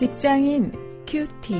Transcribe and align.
직장인 0.00 0.72
큐티. 1.06 1.54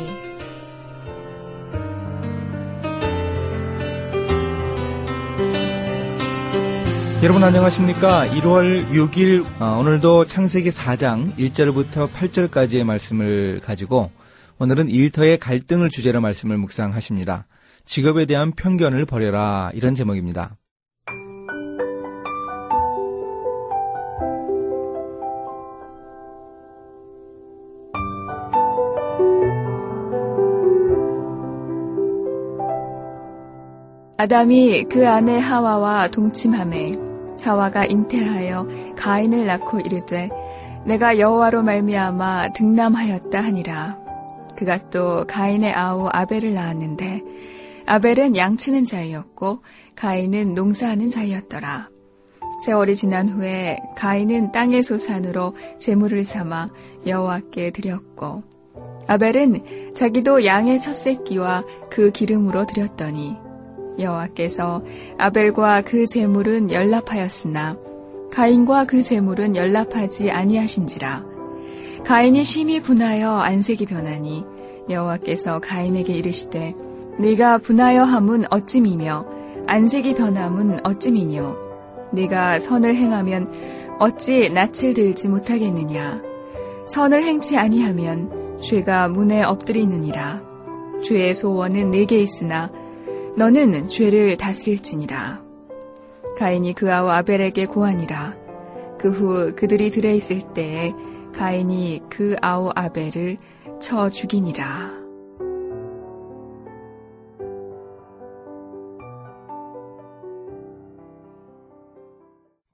여러분 7.22 7.44
안녕하십니까? 7.44 8.26
1월 8.28 8.88
6일 8.88 9.44
어, 9.60 9.78
오늘도 9.80 10.24
창세기 10.24 10.70
4장 10.70 11.36
1절부터 11.36 12.08
8절까지의 12.08 12.84
말씀을 12.84 13.60
가지고 13.60 14.10
오늘은 14.58 14.88
일터의 14.88 15.38
갈등을 15.38 15.90
주제로 15.90 16.22
말씀을 16.22 16.56
묵상하십니다. 16.56 17.46
직업에 17.84 18.24
대한 18.24 18.52
편견을 18.52 19.04
버려라 19.04 19.70
이런 19.74 19.94
제목입니다. 19.94 20.56
아담이 34.20 34.84
그 34.90 35.08
아내 35.08 35.38
하와와 35.38 36.08
동침함에 36.08 36.92
하와가 37.40 37.86
잉태하여 37.86 38.94
가인을 38.94 39.46
낳고 39.46 39.80
이르되 39.80 40.28
내가 40.84 41.18
여호와로 41.18 41.62
말미암아 41.62 42.50
등남하였다 42.50 43.40
하니라. 43.40 43.98
그가 44.58 44.90
또 44.90 45.24
가인의 45.26 45.72
아우 45.72 46.06
아벨을 46.12 46.52
낳았는데 46.52 47.22
아벨은 47.86 48.36
양치는 48.36 48.84
자이었고 48.84 49.60
가인은 49.96 50.52
농사하는 50.52 51.08
자이었더라. 51.08 51.88
세월이 52.66 52.96
지난 52.96 53.26
후에 53.26 53.78
가인은 53.96 54.52
땅의 54.52 54.82
소산으로 54.82 55.56
재물을 55.78 56.26
삼아 56.26 56.66
여호와께 57.06 57.70
드렸고 57.70 58.42
아벨은 59.06 59.94
자기도 59.94 60.44
양의 60.44 60.78
첫 60.82 60.92
새끼와 60.92 61.64
그 61.88 62.10
기름으로 62.10 62.66
드렸더니 62.66 63.38
여호와께서 63.98 64.82
아벨과 65.18 65.82
그 65.82 66.06
제물은 66.06 66.70
연락하였으나 66.70 67.76
가인과 68.30 68.86
그 68.86 69.02
제물은 69.02 69.56
연락하지 69.56 70.30
아니하신지라. 70.30 71.24
가인이 72.04 72.44
심히 72.44 72.80
분하여 72.80 73.30
안색이 73.30 73.86
변하니 73.86 74.44
여호와께서 74.88 75.60
가인에게 75.60 76.14
이르시되 76.14 76.74
네가 77.18 77.58
분하여 77.58 78.04
함은 78.04 78.44
어찌미며 78.50 79.26
안색이 79.66 80.14
변함은 80.14 80.80
어찌미뇨? 80.84 81.56
네가 82.12 82.58
선을 82.60 82.96
행하면 82.96 83.52
어찌 83.98 84.48
낯을 84.48 84.94
들지 84.94 85.28
못하겠느냐? 85.28 86.22
선을 86.86 87.22
행치 87.22 87.56
아니하면 87.56 88.58
죄가 88.60 89.08
문에 89.08 89.42
엎드리느니라. 89.42 90.42
죄의 91.04 91.34
소원은 91.34 91.90
내게 91.90 92.20
있으나 92.20 92.70
너는 93.40 93.88
죄를 93.88 94.36
다스릴지니라. 94.36 95.42
가인이 96.36 96.74
그아와 96.74 97.16
아벨에게 97.16 97.64
고하니라. 97.64 98.36
그 98.98 99.08
후 99.08 99.56
그들이 99.56 99.90
들에 99.90 100.14
있을 100.14 100.42
때에 100.52 100.92
가인이 101.34 102.02
그 102.10 102.36
아우 102.42 102.70
아벨을 102.74 103.38
쳐 103.80 104.10
죽이니라. 104.10 104.90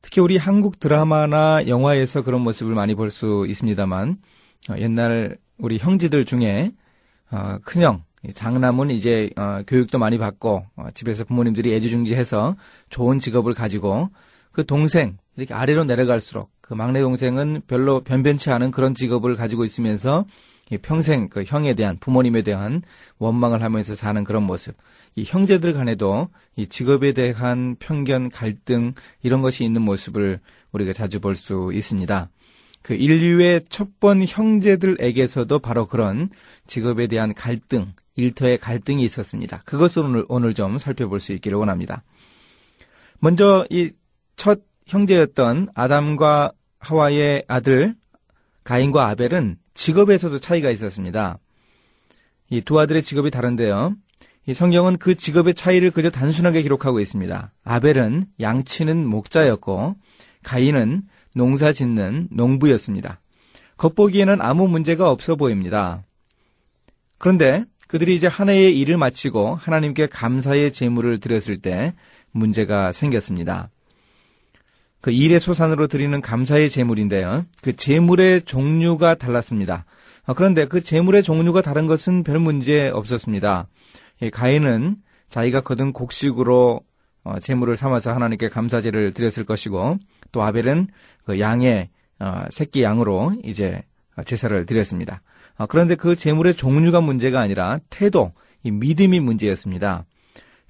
특히 0.03 0.21
우리 0.21 0.37
한국 0.37 0.81
드라마나 0.81 1.69
영화에서 1.69 2.23
그런 2.23 2.41
모습을 2.41 2.75
많이 2.75 2.97
볼 2.97 3.11
수 3.11 3.47
있습니다만 3.49 4.17
어, 4.71 4.75
옛날 4.79 5.39
우리 5.59 5.79
형제들 5.79 6.25
중에 6.25 6.73
어, 7.31 7.59
큰형 7.65 8.06
장남은 8.35 8.91
이제 8.91 9.31
어, 9.37 9.61
교육도 9.67 9.99
많이 9.99 10.19
받고 10.19 10.65
어, 10.77 10.89
집에서 10.95 11.25
부모님들이 11.25 11.75
애지중지해서 11.75 12.57
좋은 12.91 13.19
직업을 13.19 13.55
가지고 13.55 14.11
그 14.53 14.65
동생 14.65 15.19
이렇게 15.37 15.55
아래로 15.55 15.85
내려갈수록 15.85 16.51
그 16.61 16.75
막내 16.75 17.01
동생은 17.01 17.63
별로 17.67 18.01
변변치 18.01 18.51
않은 18.51 18.71
그런 18.71 18.95
직업을 18.95 19.37
가지고 19.37 19.65
있으면서 19.65 20.25
평생 20.83 21.29
그 21.29 21.45
형에 21.47 21.75
대한 21.75 21.97
부모님에 21.99 22.43
대한 22.43 22.83
원망을 23.19 23.63
하면서 23.63 23.95
사는 23.95 24.25
그런 24.25 24.43
모습. 24.43 24.75
이 25.15 25.23
형제들 25.25 25.75
간에도 25.75 26.29
이 26.57 26.67
직업에 26.67 27.13
대한 27.13 27.77
편견, 27.79 28.31
갈등 28.31 28.95
이런 29.23 29.43
것이 29.43 29.65
있는 29.65 29.83
모습을 29.83 30.41
우리가 30.73 30.93
자주 30.93 31.21
볼 31.21 31.37
수 31.37 31.71
있습니다. 31.73 32.29
그 32.83 32.95
인류의 32.95 33.63
첫 33.69 34.01
번 34.01 34.25
형제들에게서도 34.27 35.59
바로 35.61 35.87
그런 35.87 36.31
직업에 36.67 37.07
대한 37.07 37.33
갈등, 37.35 37.93
일터의 38.17 38.59
갈등이 38.59 39.05
있었습니다. 39.05 39.61
그것을 39.65 40.03
오늘, 40.05 40.25
오늘 40.29 40.55
좀 40.55 40.79
살펴볼 40.79 41.21
수 41.21 41.33
있기를 41.33 41.57
원합니다. 41.59 42.03
먼저 43.21 43.67
이 43.71 43.93
첫 44.37 44.61
형제였던 44.87 45.71
아담과 45.75 46.53
하와의 46.79 47.45
아들 47.49 47.97
가인과 48.63 49.09
아벨은 49.09 49.57
직업에서도 49.75 50.39
차이가 50.39 50.71
있었습니다. 50.71 51.39
이 52.51 52.61
두 52.61 52.79
아들의 52.79 53.03
직업이 53.03 53.31
다른데요. 53.31 53.97
이 54.47 54.55
성경은 54.55 54.99
그 54.99 55.17
직업의 55.17 55.55
차이를 55.55 55.91
그저 55.91 56.11
단순하게 56.11 56.63
기록하고 56.63 57.01
있습니다. 57.01 57.53
아벨은 57.65 58.27
양치는 58.39 59.05
목자였고 59.07 59.97
가인은 60.45 61.03
농사 61.35 61.73
짓는 61.73 62.29
농부였습니다. 62.31 63.21
겉보기에는 63.79 64.41
아무 64.41 64.69
문제가 64.69 65.11
없어 65.11 65.35
보입니다. 65.35 66.05
그런데 67.19 67.65
그들이 67.97 68.15
이제 68.15 68.27
한 68.27 68.51
해의 68.51 68.79
일을 68.79 68.99
마치고 68.99 69.55
하나님께 69.55 70.09
감사의 70.09 70.71
제물을 70.71 71.19
드렸을 71.19 71.57
때 71.57 71.95
문제가 72.31 72.93
생겼습니다. 72.93 73.71
그 75.01 75.11
일의 75.11 75.41
소산으로 75.41 75.87
드리는 75.87 76.21
감사의 76.21 76.69
제물인데요. 76.69 77.47
그 77.63 77.75
제물의 77.75 78.43
종류가 78.43 79.15
달랐습니다. 79.15 79.87
어, 80.27 80.35
그런데 80.35 80.67
그 80.67 80.83
제물의 80.83 81.23
종류가 81.23 81.63
다른 81.63 81.87
것은 81.87 82.23
별 82.23 82.39
문제 82.39 82.91
없었습니다. 82.91 83.67
가인은 84.31 84.97
자기가 85.31 85.63
거둔 85.63 85.95
곡식으로 85.95 86.83
어, 87.25 87.39
제물을 87.41 87.79
삼아서 87.79 88.13
하나님께 88.13 88.51
감사제를 88.51 89.13
드렸을 89.13 89.47
것이고 89.47 89.97
또 90.33 90.43
아벨은 90.43 90.89
그 91.25 91.41
양의 91.41 91.89
어, 92.19 92.45
새끼 92.51 92.83
양으로 92.83 93.37
이제 93.43 93.83
제사를 94.27 94.67
드렸습니다. 94.67 95.23
어, 95.59 95.67
그런데 95.67 95.95
그 95.95 96.17
제물의 96.17 96.55
종류가 96.55 97.01
문제가 97.01 97.41
아니라 97.41 97.79
태도, 97.91 98.33
이 98.63 98.71
믿음이 98.71 99.21
문제였습니다. 99.21 100.05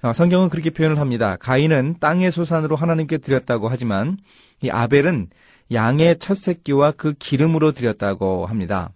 어, 0.03 0.13
성경은 0.13 0.49
그렇게 0.49 0.69
표현을 0.69 0.99
합니다. 0.99 1.35
가인은 1.37 1.95
땅의 1.99 2.31
소산으로 2.31 2.75
하나님께 2.75 3.17
드렸다고 3.17 3.67
하지만 3.67 4.17
이 4.61 4.69
아벨은 4.69 5.29
양의 5.71 6.19
첫 6.19 6.37
새끼와 6.37 6.91
그 6.91 7.13
기름으로 7.13 7.71
드렸다고 7.71 8.45
합니다. 8.45 8.91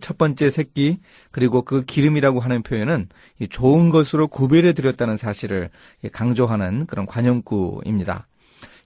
첫 0.00 0.18
번째 0.18 0.50
새끼 0.50 0.98
그리고 1.30 1.62
그 1.62 1.84
기름이라고 1.84 2.40
하는 2.40 2.62
표현은 2.62 3.08
좋은 3.50 3.90
것으로 3.90 4.26
구별해 4.26 4.72
드렸다는 4.72 5.16
사실을 5.16 5.70
강조하는 6.12 6.86
그런 6.86 7.06
관용구입니다. 7.06 8.26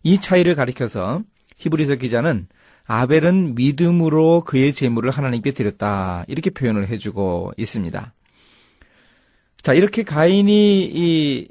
이 0.03 0.21
차이를 0.21 0.55
가리켜서 0.55 1.23
히브리서 1.57 1.97
기자는 1.97 2.49
아벨은 2.93 3.55
믿음으로 3.55 4.43
그의 4.45 4.73
재물을 4.73 5.13
하나님께 5.13 5.53
드렸다. 5.53 6.25
이렇게 6.27 6.51
표현을 6.51 6.89
해주고 6.89 7.53
있습니다. 7.57 8.13
자, 9.63 9.75
이렇게 9.75 10.03
가인이 10.03 10.91
이 10.93 11.49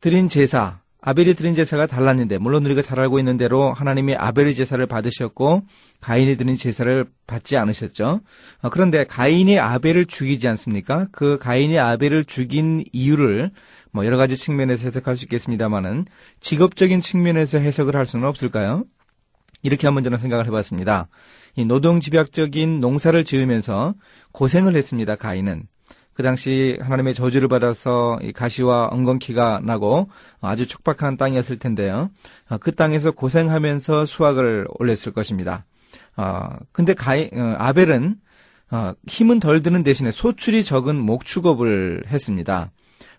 드린 0.00 0.28
제사, 0.28 0.80
아벨이 1.00 1.34
드린 1.34 1.54
제사가 1.54 1.86
달랐는데, 1.86 2.38
물론 2.38 2.66
우리가 2.66 2.82
잘 2.82 2.98
알고 2.98 3.20
있는 3.20 3.36
대로 3.36 3.72
하나님이 3.72 4.16
아벨의 4.16 4.56
제사를 4.56 4.84
받으셨고, 4.84 5.62
가인이 6.00 6.36
드린 6.36 6.56
제사를 6.56 7.06
받지 7.28 7.56
않으셨죠. 7.56 8.20
어, 8.62 8.68
그런데 8.68 9.04
가인이 9.04 9.60
아벨을 9.60 10.04
죽이지 10.06 10.48
않습니까? 10.48 11.06
그 11.12 11.38
가인이 11.38 11.78
아벨을 11.78 12.24
죽인 12.24 12.82
이유를 12.92 13.52
뭐 13.92 14.04
여러 14.04 14.16
가지 14.16 14.36
측면에서 14.36 14.86
해석할 14.86 15.16
수 15.16 15.26
있겠습니다만은 15.26 16.06
직업적인 16.40 17.00
측면에서 17.00 17.58
해석을 17.58 17.94
할 17.94 18.04
수는 18.04 18.26
없을까요? 18.26 18.84
이렇게 19.62 19.86
한번 19.86 20.04
저는 20.04 20.18
생각을 20.18 20.46
해봤습니다. 20.46 21.08
이 21.56 21.64
노동 21.64 22.00
집약적인 22.00 22.80
농사를 22.80 23.22
지으면서 23.24 23.94
고생을 24.32 24.74
했습니다. 24.76 25.16
가인은. 25.16 25.66
그 26.16 26.22
당시 26.22 26.78
하나님의 26.80 27.12
저주를 27.12 27.46
받아서 27.48 28.18
가시와 28.34 28.88
엉겅퀴가 28.90 29.60
나고 29.62 30.08
아주 30.40 30.66
촉박한 30.66 31.18
땅이었을 31.18 31.58
텐데요. 31.58 32.10
어, 32.48 32.56
그 32.56 32.72
땅에서 32.72 33.10
고생하면서 33.10 34.06
수확을 34.06 34.66
올렸을 34.78 35.12
것입니다. 35.14 35.66
어, 36.16 36.48
근데 36.72 36.94
가인, 36.94 37.28
어, 37.34 37.56
아벨은 37.58 38.16
어, 38.70 38.92
힘은 39.06 39.40
덜 39.40 39.62
드는 39.62 39.82
대신에 39.84 40.10
소출이 40.10 40.64
적은 40.64 40.96
목축업을 40.96 42.04
했습니다. 42.08 42.72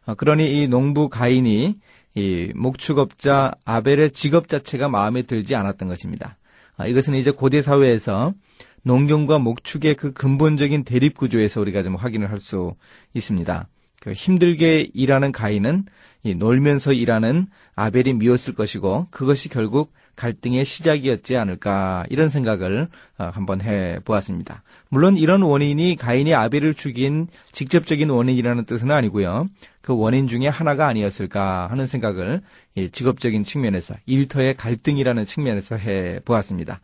어, 0.07 0.15
그러니 0.15 0.63
이 0.63 0.67
농부 0.67 1.07
가인이 1.07 1.75
이 2.17 2.51
목축업자 2.55 3.51
아벨의 3.63 4.09
직업 4.09 4.47
자체가 4.47 4.89
마음에 4.89 5.21
들지 5.21 5.55
않았던 5.55 5.87
것입니다. 5.87 6.35
아, 6.75 6.87
이것은 6.87 7.13
이제 7.13 7.29
고대 7.29 7.61
사회에서 7.61 8.33
농경과 8.81 9.37
목축의 9.37 9.95
그 9.95 10.13
근본적인 10.13 10.83
대립 10.83 11.15
구조에서 11.15 11.61
우리가 11.61 11.83
좀 11.83 11.95
확인을 11.95 12.31
할 12.31 12.39
수 12.39 12.73
있습니다. 13.13 13.67
그 13.99 14.13
힘들게 14.13 14.89
일하는 14.95 15.31
가인은 15.31 15.85
놀면서 16.37 16.93
일하는 16.93 17.47
아벨이 17.75 18.13
미웠을 18.13 18.55
것이고 18.55 19.07
그것이 19.11 19.49
결국 19.49 19.93
갈등의 20.17 20.65
시작이었지 20.65 21.37
않을까 21.37 22.05
이런 22.09 22.27
생각을 22.27 22.89
어, 23.17 23.31
한번 23.33 23.61
해 23.61 23.99
보았습니다. 24.03 24.63
물론 24.89 25.15
이런 25.15 25.41
원인이 25.41 25.95
가인이 25.95 26.33
아벨을 26.33 26.73
죽인 26.73 27.27
직접적인 27.53 28.09
원인이라는 28.09 28.65
뜻은 28.65 28.91
아니고요. 28.91 29.47
그 29.81 29.97
원인 29.97 30.27
중에 30.27 30.49
하나가 30.49 30.87
아니었을까 30.87 31.67
하는 31.67 31.87
생각을 31.87 32.41
직업적인 32.91 33.45
측면에서 33.45 33.93
일터의 34.05 34.57
갈등이라는 34.57 35.23
측면에서 35.23 35.77
해 35.77 36.19
보았습니다. 36.25 36.81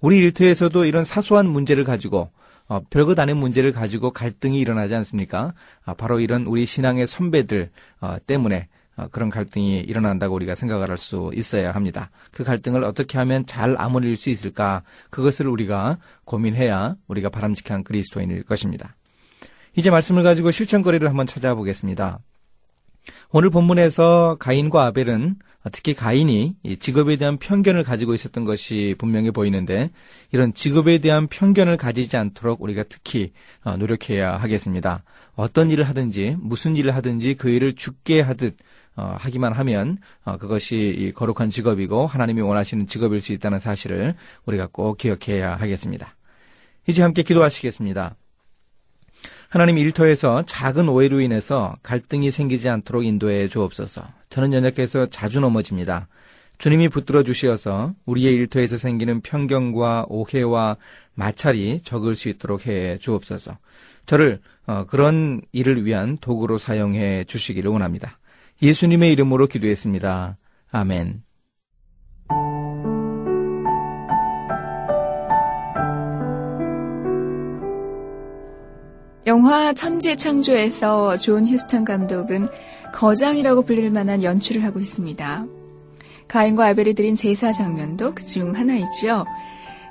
우리 0.00 0.16
일터에서도 0.18 0.86
이런 0.86 1.04
사소한 1.04 1.46
문제를 1.46 1.84
가지고 1.84 2.30
어, 2.68 2.80
별것 2.90 3.18
아닌 3.18 3.36
문제를 3.36 3.72
가지고 3.72 4.10
갈등이 4.10 4.58
일어나지 4.58 4.94
않습니까? 4.94 5.54
아, 5.84 5.94
바로 5.94 6.18
이런 6.18 6.46
우리 6.46 6.66
신앙의 6.66 7.06
선배들 7.06 7.70
어, 8.00 8.16
때문에 8.26 8.56
어, 8.56 8.85
그런 9.10 9.30
갈등이 9.30 9.80
일어난다고 9.80 10.34
우리가 10.34 10.54
생각을 10.54 10.90
할 10.90 10.96
수 10.98 11.30
있어야 11.34 11.72
합니다. 11.72 12.10
그 12.32 12.42
갈등을 12.42 12.82
어떻게 12.82 13.18
하면 13.18 13.44
잘 13.46 13.76
아무릴 13.78 14.16
수 14.16 14.30
있을까? 14.30 14.82
그것을 15.10 15.46
우리가 15.46 15.98
고민해야 16.24 16.96
우리가 17.06 17.28
바람직한 17.28 17.84
그리스도인일 17.84 18.44
것입니다. 18.44 18.96
이제 19.76 19.90
말씀을 19.90 20.22
가지고 20.22 20.50
실천거리를 20.50 21.06
한번 21.06 21.26
찾아보겠습니다. 21.26 22.20
오늘 23.30 23.50
본문에서 23.50 24.36
가인과 24.38 24.86
아벨은 24.86 25.36
특히 25.72 25.94
가인이 25.94 26.56
직업에 26.78 27.16
대한 27.16 27.38
편견을 27.38 27.82
가지고 27.82 28.14
있었던 28.14 28.44
것이 28.44 28.94
분명히 28.98 29.30
보이는데 29.30 29.90
이런 30.30 30.54
직업에 30.54 30.98
대한 30.98 31.26
편견을 31.26 31.76
가지지 31.76 32.16
않도록 32.16 32.62
우리가 32.62 32.84
특히 32.88 33.32
어, 33.64 33.76
노력해야 33.76 34.36
하겠습니다. 34.36 35.02
어떤 35.34 35.70
일을 35.70 35.84
하든지 35.84 36.36
무슨 36.38 36.76
일을 36.76 36.94
하든지 36.94 37.34
그 37.34 37.50
일을 37.50 37.74
죽게 37.74 38.20
하듯 38.20 38.56
어, 38.94 39.16
하기만 39.18 39.52
하면 39.52 39.98
어, 40.24 40.38
그것이 40.38 41.12
거룩한 41.16 41.50
직업이고 41.50 42.06
하나님이 42.06 42.42
원하시는 42.42 42.86
직업일 42.86 43.20
수 43.20 43.32
있다는 43.32 43.58
사실을 43.58 44.14
우리가 44.46 44.68
꼭 44.70 44.98
기억해야 44.98 45.56
하겠습니다. 45.56 46.14
이제 46.86 47.02
함께 47.02 47.22
기도하시겠습니다. 47.22 48.16
하나님 49.48 49.78
일터에서 49.78 50.42
작은 50.44 50.88
오해로 50.88 51.20
인해서 51.20 51.76
갈등이 51.82 52.30
생기지 52.30 52.68
않도록 52.68 53.04
인도해 53.04 53.48
주옵소서. 53.48 54.02
저는 54.28 54.52
연약해서 54.52 55.06
자주 55.06 55.40
넘어집니다. 55.40 56.08
주님이 56.58 56.88
붙들어 56.88 57.22
주시어서 57.22 57.94
우리의 58.06 58.34
일터에서 58.34 58.78
생기는 58.78 59.20
편견과 59.20 60.06
오해와 60.08 60.76
마찰이 61.14 61.80
적을 61.84 62.16
수 62.16 62.28
있도록 62.28 62.66
해 62.66 62.98
주옵소서. 62.98 63.58
저를 64.06 64.40
어, 64.66 64.84
그런 64.84 65.42
일을 65.52 65.84
위한 65.84 66.18
도구로 66.18 66.58
사용해 66.58 67.24
주시기를 67.24 67.70
원합니다. 67.70 68.18
예수님의 68.62 69.12
이름으로 69.12 69.46
기도했습니다. 69.46 70.38
아멘. 70.70 71.25
영화 79.26 79.72
천지창조에서 79.72 81.16
존 81.18 81.46
휴스턴 81.46 81.84
감독은 81.84 82.46
거장이라고 82.92 83.62
불릴 83.62 83.90
만한 83.90 84.22
연출을 84.22 84.62
하고 84.64 84.78
있습니다. 84.78 85.46
가인과 86.28 86.68
아벨이 86.68 86.94
드린 86.94 87.16
제사 87.16 87.50
장면도 87.52 88.14
그 88.14 88.24
중 88.24 88.54
하나이지요. 88.54 89.24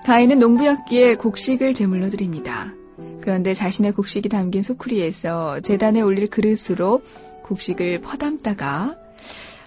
가인은 0.06 0.40
농부였기에 0.40 1.16
곡식을 1.16 1.74
제물로 1.74 2.10
드립니다. 2.10 2.74
그런데 3.22 3.54
자신의 3.54 3.92
곡식이 3.94 4.30
담긴 4.30 4.62
소쿠리에서 4.62 5.60
제단에 5.62 6.02
올릴 6.02 6.28
그릇으로 6.28 7.02
곡식을 7.44 8.02
퍼담다가 8.02 8.96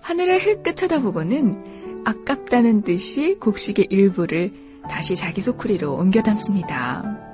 하늘을 0.00 0.38
힐끗 0.38 0.76
쳐다보고는 0.76 2.04
아깝다는 2.04 2.82
듯이 2.82 3.36
곡식의 3.40 3.88
일부를 3.90 4.52
다시 4.88 5.14
자기 5.16 5.42
소쿠리로 5.42 5.92
옮겨 5.94 6.22
담습니다. 6.22 7.27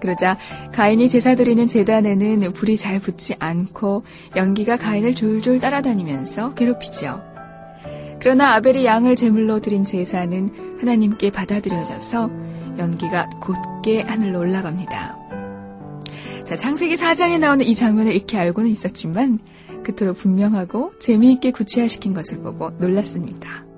그러자 0.00 0.38
가인이 0.72 1.08
제사 1.08 1.34
드리는 1.34 1.66
재단에는 1.66 2.52
불이 2.52 2.76
잘 2.76 3.00
붙지 3.00 3.34
않고 3.38 4.04
연기가 4.36 4.76
가인을 4.76 5.14
졸졸 5.14 5.60
따라다니면서 5.60 6.54
괴롭히지요. 6.54 7.22
그러나 8.20 8.54
아벨이 8.54 8.84
양을 8.84 9.16
제물로 9.16 9.60
드린 9.60 9.84
제사는 9.84 10.78
하나님께 10.78 11.30
받아들여져서 11.30 12.30
연기가 12.78 13.28
곧게 13.40 14.02
하늘로 14.02 14.40
올라갑니다. 14.40 15.18
자, 16.44 16.56
창세기 16.56 16.96
4장에 16.96 17.38
나오는 17.38 17.64
이 17.64 17.74
장면을 17.74 18.14
익히 18.14 18.36
알고는 18.36 18.68
있었지만 18.70 19.38
그토록 19.84 20.18
분명하고 20.18 20.98
재미있게 20.98 21.52
구체화시킨 21.52 22.12
것을 22.12 22.42
보고 22.42 22.70
놀랐습니다. 22.78 23.69